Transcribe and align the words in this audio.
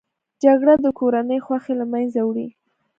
جګړه 0.43 0.73
د 0.85 0.87
کورنۍ 0.99 1.39
خوښۍ 1.45 1.73
له 1.79 1.85
منځه 1.93 2.19
وړي 2.23 2.47